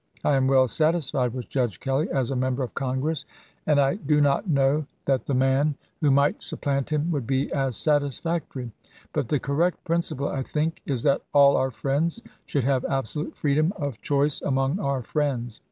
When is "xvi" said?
9.27-9.29